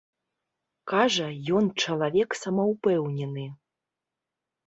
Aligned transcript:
Кажа, 0.91 1.27
ён 1.57 1.65
чалавек 1.83 2.29
самаўпэўнены. 2.41 3.43